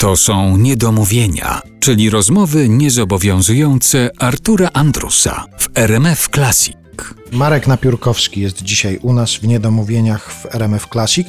To 0.00 0.16
są 0.16 0.56
niedomówienia, 0.56 1.60
czyli 1.80 2.10
rozmowy 2.10 2.68
niezobowiązujące 2.68 4.10
Artura 4.18 4.68
Andrusa 4.72 5.44
w 5.58 5.68
RMF 5.74 6.28
Classic. 6.34 6.76
Marek 7.32 7.66
Napiórkowski 7.66 8.40
jest 8.40 8.62
dzisiaj 8.62 8.98
u 9.02 9.12
nas 9.12 9.34
w 9.34 9.46
Niedomówieniach 9.46 10.32
w 10.32 10.54
RMF 10.54 10.86
Classic. 10.92 11.28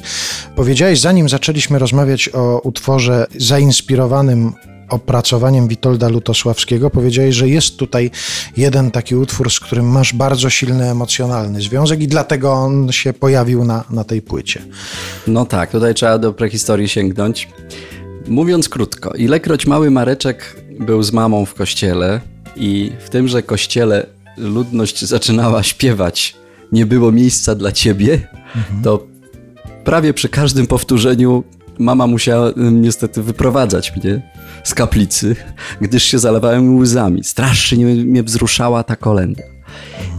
Powiedziałeś, 0.56 1.00
zanim 1.00 1.28
zaczęliśmy 1.28 1.78
rozmawiać 1.78 2.30
o 2.32 2.60
utworze 2.60 3.26
zainspirowanym 3.38 4.52
opracowaniem 4.88 5.68
Witolda 5.68 6.08
Lutosławskiego, 6.08 6.90
powiedziałeś, 6.90 7.34
że 7.34 7.48
jest 7.48 7.76
tutaj 7.76 8.10
jeden 8.56 8.90
taki 8.90 9.16
utwór, 9.16 9.50
z 9.50 9.60
którym 9.60 9.86
masz 9.86 10.14
bardzo 10.14 10.50
silny 10.50 10.90
emocjonalny 10.90 11.60
związek 11.60 12.00
i 12.00 12.08
dlatego 12.08 12.52
on 12.52 12.92
się 12.92 13.12
pojawił 13.12 13.64
na, 13.64 13.84
na 13.90 14.04
tej 14.04 14.22
płycie. 14.22 14.62
No 15.26 15.46
tak, 15.46 15.70
tutaj 15.70 15.94
trzeba 15.94 16.18
do 16.18 16.32
prehistorii 16.32 16.88
sięgnąć. 16.88 17.48
Mówiąc 18.28 18.68
krótko, 18.68 19.14
ilekroć 19.14 19.66
mały 19.66 19.90
Mareczek 19.90 20.56
był 20.80 21.02
z 21.02 21.12
mamą 21.12 21.44
w 21.46 21.54
kościele 21.54 22.20
i 22.56 22.92
w 23.04 23.10
tymże 23.10 23.42
kościele 23.42 24.06
ludność 24.36 25.04
zaczynała 25.04 25.62
śpiewać 25.62 26.36
Nie 26.72 26.86
było 26.86 27.12
miejsca 27.12 27.54
dla 27.54 27.72
ciebie, 27.72 28.28
mhm. 28.56 28.82
to 28.82 29.06
prawie 29.84 30.14
przy 30.14 30.28
każdym 30.28 30.66
powtórzeniu 30.66 31.44
mama 31.78 32.06
musiała 32.06 32.52
niestety 32.56 33.22
wyprowadzać 33.22 33.96
mnie 33.96 34.22
z 34.64 34.74
kaplicy, 34.74 35.36
gdyż 35.80 36.02
się 36.02 36.18
zalewałem 36.18 36.78
łzami. 36.78 37.24
Strasznie 37.24 37.86
mnie 37.86 38.22
wzruszała 38.22 38.84
ta 38.84 38.96
kolenda. 38.96 39.42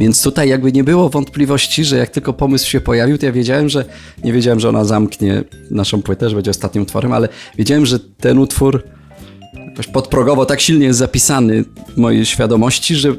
Więc 0.04 0.24
tutaj 0.24 0.50
jakby 0.50 0.72
nie 0.72 0.84
było 0.84 1.10
wątpliwości, 1.10 1.86
że 1.86 1.98
jak 1.98 2.10
tylko 2.10 2.34
pomysł 2.34 2.70
się 2.70 2.82
pojawił, 2.82 3.18
to 3.18 3.26
ja 3.26 3.32
wiedziałem, 3.32 3.70
że 3.70 3.86
nie 4.24 4.34
wiedziałem, 4.34 4.60
że 4.60 4.70
ona 4.70 4.86
zamknie 4.86 5.44
naszą 5.72 6.02
płytę, 6.02 6.30
że 6.30 6.36
będzie 6.36 6.52
ostatnim 6.52 6.84
utworem, 6.84 7.14
ale 7.14 7.30
wiedziałem, 7.58 7.86
że 7.86 8.00
ten 8.00 8.38
utwór 8.38 8.84
jakoś 9.70 9.88
podprogowo 9.88 10.46
tak 10.46 10.62
silnie 10.62 10.86
jest 10.86 11.00
zapisany 11.00 11.64
w 11.94 11.98
mojej 11.98 12.26
świadomości, 12.26 12.96
że 12.96 13.16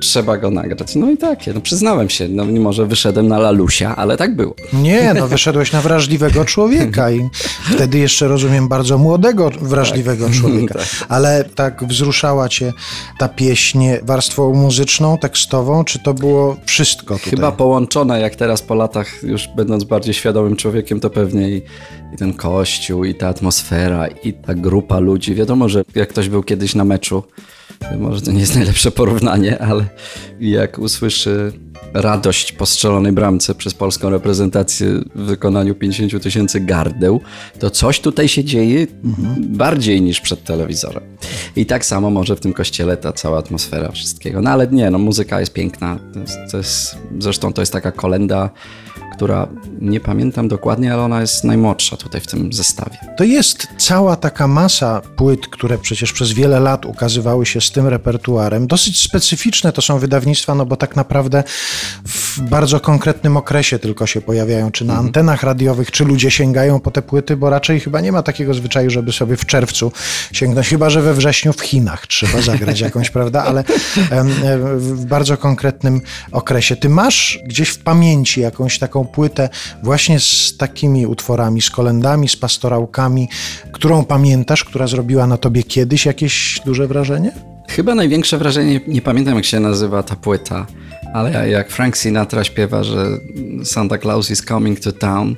trzeba 0.00 0.36
go 0.36 0.50
nagrać. 0.50 0.94
No 0.94 1.10
i 1.10 1.16
takie, 1.16 1.52
no 1.52 1.60
przyznałem 1.60 2.10
się, 2.10 2.28
no 2.28 2.44
mimo, 2.44 2.72
że 2.72 2.86
wyszedłem 2.86 3.28
na 3.28 3.38
lalusia, 3.38 3.96
ale 3.96 4.16
tak 4.16 4.36
było. 4.36 4.54
Nie, 4.72 5.14
no 5.14 5.28
wyszedłeś 5.28 5.72
na 5.72 5.82
wrażliwego 5.82 6.44
człowieka 6.44 7.10
i 7.10 7.20
wtedy 7.74 7.98
jeszcze 7.98 8.28
rozumiem 8.28 8.68
bardzo 8.68 8.98
młodego, 8.98 9.50
wrażliwego 9.60 10.26
tak. 10.26 10.34
człowieka. 10.34 10.74
Tak. 10.86 11.06
Ale 11.08 11.44
tak 11.44 11.84
wzruszała 11.84 12.48
cię 12.48 12.72
ta 13.18 13.28
pieśń 13.28 13.84
warstwą 14.02 14.54
muzyczną, 14.54 15.18
tekstową, 15.18 15.84
czy 15.84 15.98
to 15.98 16.14
było 16.14 16.56
wszystko 16.66 17.14
tutaj? 17.14 17.30
Chyba 17.30 17.52
połączone, 17.52 18.20
jak 18.20 18.34
teraz 18.36 18.62
po 18.62 18.74
latach, 18.74 19.22
już 19.22 19.48
będąc 19.56 19.84
bardziej 19.84 20.14
świadomym 20.14 20.56
człowiekiem, 20.56 21.00
to 21.00 21.10
pewnie 21.10 21.50
i, 21.50 21.62
i 22.14 22.16
ten 22.18 22.34
kościół, 22.34 23.04
i 23.04 23.14
ta 23.14 23.28
atmosfera, 23.28 24.06
i 24.08 24.32
ta 24.32 24.54
grupa 24.54 24.98
ludzi. 24.98 25.34
Wiadomo, 25.34 25.68
że 25.68 25.84
jak 25.94 26.08
ktoś 26.08 26.28
był 26.28 26.42
kiedyś 26.42 26.74
na 26.74 26.84
meczu, 26.84 27.22
może 27.98 28.20
to 28.20 28.32
nie 28.32 28.40
jest 28.40 28.54
najlepsze 28.54 28.90
porównanie, 28.90 29.58
ale 29.58 29.84
jak 30.40 30.78
usłyszy 30.78 31.52
radość 31.94 32.52
po 32.52 32.66
strzelonej 32.66 33.12
bramce 33.12 33.54
przez 33.54 33.74
polską 33.74 34.10
reprezentację 34.10 34.88
w 35.14 35.22
wykonaniu 35.22 35.74
50 35.74 36.22
tysięcy 36.22 36.60
gardeł, 36.60 37.20
to 37.58 37.70
coś 37.70 38.00
tutaj 38.00 38.28
się 38.28 38.44
dzieje 38.44 38.86
mhm. 39.04 39.56
bardziej 39.56 40.02
niż 40.02 40.20
przed 40.20 40.44
telewizorem. 40.44 41.02
I 41.56 41.66
tak 41.66 41.84
samo 41.84 42.10
może 42.10 42.36
w 42.36 42.40
tym 42.40 42.52
kościele 42.52 42.96
ta 42.96 43.12
cała 43.12 43.38
atmosfera 43.38 43.92
wszystkiego. 43.92 44.42
No 44.42 44.50
ale 44.50 44.66
nie, 44.66 44.90
no 44.90 44.98
muzyka 44.98 45.40
jest 45.40 45.52
piękna. 45.52 45.98
To 46.12 46.20
jest, 46.20 46.38
to 46.50 46.56
jest, 46.56 46.96
zresztą 47.18 47.52
to 47.52 47.62
jest 47.62 47.72
taka 47.72 47.92
kolenda 47.92 48.50
która 49.16 49.48
nie 49.80 50.00
pamiętam 50.00 50.48
dokładnie, 50.48 50.92
ale 50.92 51.02
ona 51.02 51.20
jest 51.20 51.44
najmłodsza 51.44 51.96
tutaj 51.96 52.20
w 52.20 52.26
tym 52.26 52.52
zestawie. 52.52 52.98
To 53.16 53.24
jest 53.24 53.68
cała 53.78 54.16
taka 54.16 54.48
masa 54.48 55.00
płyt, 55.16 55.48
które 55.48 55.78
przecież 55.78 56.12
przez 56.12 56.32
wiele 56.32 56.60
lat 56.60 56.86
ukazywały 56.86 57.46
się 57.46 57.60
z 57.60 57.70
tym 57.70 57.86
repertuarem. 57.86 58.66
Dosyć 58.66 59.00
specyficzne 59.00 59.72
to 59.72 59.82
są 59.82 59.98
wydawnictwa, 59.98 60.54
no 60.54 60.66
bo 60.66 60.76
tak 60.76 60.96
naprawdę 60.96 61.44
w 62.04 62.40
bardzo 62.40 62.80
konkretnym 62.80 63.36
okresie 63.36 63.78
tylko 63.78 64.06
się 64.06 64.20
pojawiają, 64.20 64.70
czy 64.70 64.84
na 64.84 64.92
mhm. 64.92 65.06
antenach 65.06 65.42
radiowych, 65.42 65.90
czy 65.90 66.04
ludzie 66.04 66.30
sięgają 66.30 66.80
po 66.80 66.90
te 66.90 67.02
płyty, 67.02 67.36
bo 67.36 67.50
raczej 67.50 67.80
chyba 67.80 68.00
nie 68.00 68.12
ma 68.12 68.22
takiego 68.22 68.54
zwyczaju, 68.54 68.90
żeby 68.90 69.12
sobie 69.12 69.36
w 69.36 69.46
czerwcu 69.46 69.92
sięgnąć, 70.32 70.68
chyba 70.68 70.90
że 70.90 71.02
we 71.02 71.14
wrześniu 71.14 71.52
w 71.52 71.60
Chinach 71.60 72.06
trzeba 72.06 72.40
zagrać 72.40 72.80
jakąś, 72.80 73.10
prawda, 73.10 73.44
ale 73.44 73.64
w 74.76 75.04
bardzo 75.04 75.36
konkretnym 75.36 76.00
okresie. 76.32 76.76
Ty 76.76 76.88
masz 76.88 77.38
gdzieś 77.46 77.68
w 77.68 77.78
pamięci 77.78 78.40
jakąś 78.40 78.78
taką 78.78 79.05
płytę 79.06 79.48
właśnie 79.82 80.20
z 80.20 80.56
takimi 80.56 81.06
utworami, 81.06 81.62
z 81.62 81.70
kolendami, 81.70 82.28
z 82.28 82.36
pastorałkami, 82.36 83.28
którą 83.72 84.04
pamiętasz, 84.04 84.64
która 84.64 84.86
zrobiła 84.86 85.26
na 85.26 85.36
tobie 85.36 85.62
kiedyś 85.62 86.06
jakieś 86.06 86.60
duże 86.66 86.86
wrażenie? 86.86 87.32
Chyba 87.68 87.94
największe 87.94 88.38
wrażenie, 88.38 88.80
nie 88.88 89.02
pamiętam 89.02 89.34
jak 89.36 89.44
się 89.44 89.60
nazywa 89.60 90.02
ta 90.02 90.16
płyta, 90.16 90.66
ale 91.14 91.50
jak 91.50 91.70
Frank 91.70 91.96
Sinatra 91.96 92.44
śpiewa, 92.44 92.84
że 92.84 93.06
Santa 93.64 93.98
Claus 93.98 94.30
is 94.30 94.44
coming 94.44 94.80
to 94.80 94.92
town, 94.92 95.36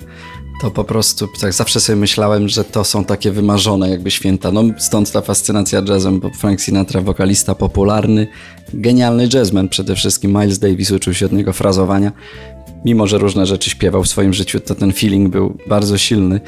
to 0.61 0.71
po 0.71 0.85
prostu 0.85 1.29
tak 1.41 1.53
zawsze 1.53 1.81
sobie 1.81 1.97
myślałem, 1.97 2.49
że 2.49 2.65
to 2.65 2.85
są 2.85 3.05
takie 3.05 3.31
wymarzone 3.31 3.91
jakby 3.91 4.11
święta. 4.11 4.53
No 4.53 4.65
stąd 4.79 5.13
ta 5.13 5.21
fascynacja 5.21 5.83
jazzem, 5.89 6.21
bo 6.21 6.31
Frank 6.31 6.61
Sinatra, 6.61 7.01
wokalista 7.01 7.55
popularny, 7.55 8.27
genialny 8.75 9.29
jazzman 9.35 9.69
przede 9.69 9.95
wszystkim. 9.95 10.33
Miles 10.33 10.59
Davis 10.59 10.91
uczył 10.91 11.15
się 11.15 11.27
od 11.27 11.33
niego 11.33 11.53
frazowania. 11.53 12.13
Mimo, 12.85 13.07
że 13.07 13.19
różne 13.19 13.47
rzeczy 13.47 13.71
śpiewał 13.71 14.03
w 14.03 14.09
swoim 14.09 14.35
życiu, 14.35 14.61
to 14.61 14.75
ten 14.75 14.93
feeling 14.93 15.29
był 15.29 15.59
bardzo 15.67 15.99
silny. 15.99 16.41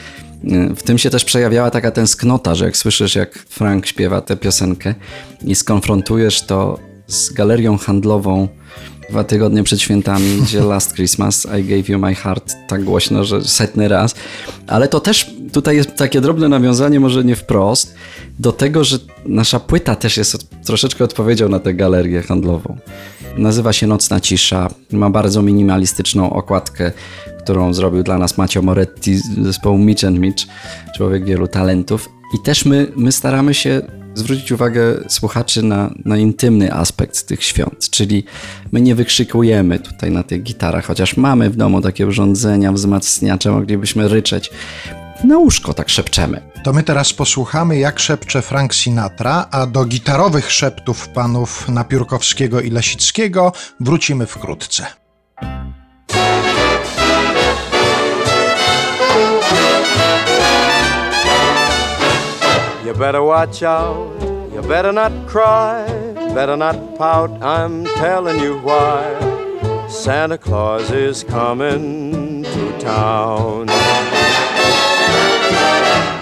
W 0.76 0.82
tym 0.82 0.98
się 0.98 1.10
też 1.10 1.24
przejawiała 1.24 1.70
taka 1.70 1.90
tęsknota, 1.90 2.54
że 2.54 2.64
jak 2.64 2.76
słyszysz, 2.76 3.14
jak 3.14 3.34
Frank 3.34 3.86
śpiewa 3.86 4.20
tę 4.20 4.36
piosenkę 4.36 4.94
i 5.44 5.54
skonfrontujesz 5.54 6.42
to 6.42 6.78
z 7.06 7.32
galerią 7.32 7.78
handlową 7.78 8.48
dwa 9.10 9.24
tygodnie 9.24 9.62
przed 9.62 9.80
świętami, 9.80 10.40
gdzie 10.42 10.60
Last 10.74 10.94
Christmas 10.94 11.46
I 11.60 11.64
Gave 11.64 11.88
You 11.88 11.98
My 11.98 12.14
Heart 12.14 12.54
tak 12.68 12.84
głośno, 12.84 13.24
że 13.24 13.44
setny 13.44 13.88
raz. 13.88 14.14
Ale 14.66 14.88
to 14.88 15.00
też 15.00 15.30
tutaj 15.52 15.76
jest 15.76 15.94
takie 15.94 16.20
drobne 16.20 16.48
nawiązanie, 16.48 17.00
może 17.00 17.24
nie 17.24 17.36
wprost, 17.36 17.94
do 18.38 18.52
tego, 18.52 18.84
że 18.84 18.98
nasza 19.26 19.60
płyta 19.60 19.96
też 19.96 20.16
jest 20.16 20.64
troszeczkę 20.66 21.04
odpowiedzią 21.04 21.48
na 21.48 21.58
tę 21.58 21.74
galerię 21.74 22.22
handlową. 22.22 22.76
Nazywa 23.36 23.72
się 23.72 23.86
Nocna 23.86 24.20
Cisza, 24.20 24.68
ma 24.92 25.10
bardzo 25.10 25.42
minimalistyczną 25.42 26.32
okładkę, 26.32 26.92
którą 27.42 27.74
zrobił 27.74 28.02
dla 28.02 28.18
nas 28.18 28.38
Macio 28.38 28.62
Moretti 28.62 29.16
z 29.16 29.24
zespołu 29.42 29.78
Mitch 29.78 30.04
and 30.04 30.18
Mitch, 30.18 30.44
człowiek 30.96 31.24
wielu 31.24 31.48
talentów. 31.48 32.08
I 32.34 32.42
też 32.42 32.64
my, 32.64 32.92
my 32.96 33.12
staramy 33.12 33.54
się 33.54 33.82
zwrócić 34.14 34.52
uwagę 34.52 34.96
słuchaczy 35.08 35.62
na, 35.62 35.90
na 36.04 36.16
intymny 36.16 36.72
aspekt 36.74 37.26
tych 37.26 37.44
świąt, 37.44 37.90
czyli 37.90 38.24
my 38.72 38.80
nie 38.80 38.94
wykrzykujemy 38.94 39.78
tutaj 39.78 40.10
na 40.10 40.22
tych 40.22 40.42
gitarach, 40.42 40.84
chociaż 40.84 41.16
mamy 41.16 41.50
w 41.50 41.56
domu 41.56 41.80
takie 41.80 42.06
urządzenia, 42.06 42.72
wzmacniacze, 42.72 43.50
moglibyśmy 43.50 44.08
ryczeć. 44.08 44.50
Na 45.24 45.38
łóżko 45.38 45.74
tak 45.74 45.88
szepczemy. 45.88 46.42
To 46.64 46.72
my 46.72 46.82
teraz 46.82 47.12
posłuchamy, 47.12 47.78
jak 47.78 47.98
szepcze 47.98 48.42
Frank 48.42 48.74
Sinatra, 48.74 49.48
a 49.50 49.66
do 49.66 49.84
gitarowych 49.84 50.52
szeptów 50.52 51.08
panów 51.08 51.68
Napiórkowskiego 51.68 52.60
i 52.60 52.70
Lesickiego 52.70 53.52
wrócimy 53.80 54.26
wkrótce. 54.26 54.86
You 62.90 62.96
better 62.96 63.22
watch 63.22 63.62
out, 63.62 64.20
you 64.52 64.60
better 64.62 64.90
not 64.90 65.12
cry, 65.28 65.86
better 66.34 66.56
not 66.56 66.98
pout, 66.98 67.30
I'm 67.40 67.84
telling 67.84 68.40
you 68.40 68.58
why. 68.58 69.86
Santa 69.88 70.36
Claus 70.36 70.90
is 70.90 71.22
coming 71.22 72.42
to 72.42 72.78
town. 72.80 73.68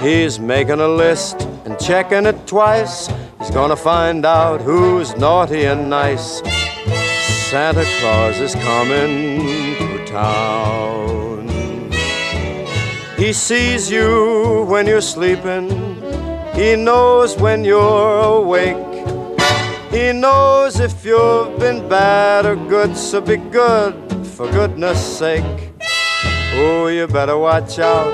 He's 0.03 0.39
making 0.39 0.81
a 0.81 0.89
list 0.89 1.41
and 1.65 1.81
checking 1.81 2.27
it 2.27 2.47
twice. 2.47 3.09
He's 3.39 3.51
gonna 3.51 3.75
find 3.75 4.27
out 4.27 4.61
who's 4.61 5.17
naughty 5.17 5.65
and 5.65 5.89
nice. 5.89 6.43
Santa 7.49 7.87
Claus 7.99 8.41
is 8.41 8.55
coming 8.57 9.41
to 9.79 10.05
town. 10.05 11.49
He 13.17 13.33
sees 13.33 13.91
you 13.91 14.67
when 14.69 14.87
you're 14.87 15.01
sleeping 15.01 15.88
he 16.59 16.75
knows 16.75 17.37
when 17.37 17.65
you're 17.65 18.19
awake. 18.43 18.77
He 19.93 20.13
knows 20.13 20.81
if 20.81 21.05
you've 21.05 21.57
been 21.61 21.89
bad 21.89 22.47
or 22.47 22.57
good, 22.57 22.97
so 22.97 23.21
be 23.21 23.37
good 23.37 23.95
for 24.27 24.51
goodness 24.51 24.99
sake. 25.19 25.73
Oh, 26.55 26.89
you 26.89 27.07
better 27.07 27.39
watch 27.39 27.79
out. 27.79 28.13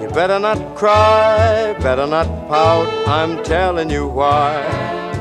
You 0.00 0.08
better 0.08 0.38
not 0.38 0.74
cry, 0.74 1.74
better 1.80 2.06
not 2.06 2.26
pout. 2.48 2.88
I'm 3.06 3.44
telling 3.44 3.90
you 3.90 4.08
why. 4.08 4.64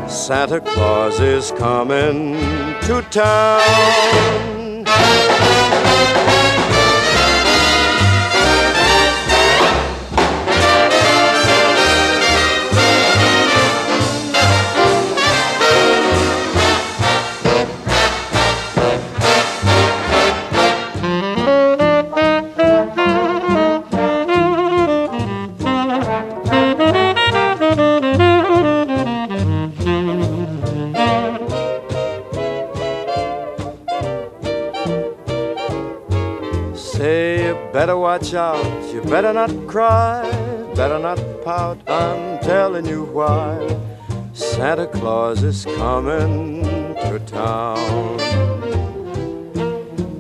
Santa 0.08 0.62
Claus 0.62 1.20
is 1.20 1.52
coming 1.52 2.36
to 2.84 3.02
town. 3.12 4.86
Watch 37.74 38.34
out. 38.34 38.94
You 38.94 39.02
better 39.02 39.34
not 39.34 39.52
cry, 39.68 40.30
better 40.76 41.00
not 41.00 41.20
pout. 41.44 41.78
I'm 41.88 42.40
telling 42.40 42.86
you 42.86 43.04
why. 43.04 43.78
Santa 44.34 44.88
Claus 44.88 45.44
is 45.44 45.66
coming 45.66 46.64
to 46.96 47.20
town. 47.28 48.20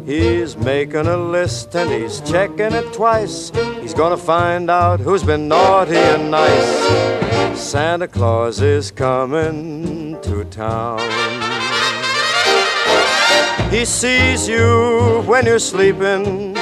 He's 0.05 0.57
making 0.57 1.07
a 1.07 1.17
list 1.17 1.75
and 1.75 1.89
he's 1.89 2.21
checking 2.21 2.73
it 2.73 2.93
twice. 2.93 3.51
He's 3.81 3.93
gonna 3.93 4.17
find 4.17 4.69
out 4.69 4.99
who's 4.99 5.23
been 5.23 5.47
naughty 5.47 5.95
and 5.95 6.31
nice. 6.31 7.59
Santa 7.59 8.07
Claus 8.07 8.61
is 8.61 8.91
coming 8.91 10.19
to 10.21 10.43
town. 10.45 10.99
He 13.69 13.85
sees 13.85 14.49
you 14.49 15.23
when 15.25 15.45
you're 15.45 15.59
sleeping. 15.59 16.60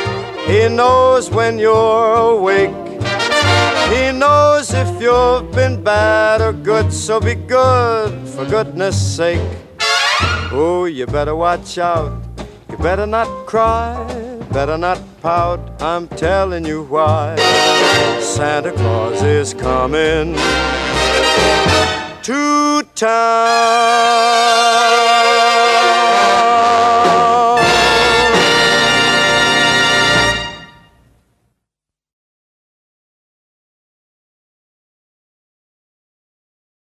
He 0.50 0.68
knows 0.68 1.30
when 1.30 1.60
you're 1.60 2.16
awake. 2.16 2.74
He 3.94 4.12
knows 4.12 4.74
if 4.74 4.90
you've 5.00 5.52
been 5.52 5.84
bad 5.84 6.42
or 6.42 6.54
good, 6.54 6.92
so 6.92 7.20
be 7.20 7.36
good 7.36 8.28
for 8.28 8.46
goodness 8.46 8.98
sake. 8.98 9.48
Oh, 10.52 10.86
you 10.86 11.06
better 11.06 11.36
watch 11.36 11.78
out. 11.78 12.24
You 12.72 12.78
better 12.78 13.06
not 13.06 13.28
cry, 13.46 14.04
better 14.52 14.76
not 14.76 15.00
pout. 15.22 15.60
I'm 15.84 16.08
telling 16.08 16.66
you 16.66 16.82
why. 16.82 17.36
Santa 18.20 18.72
Claus 18.72 19.22
is 19.22 19.54
coming 19.54 20.34
to 22.24 22.82
town. 22.96 24.30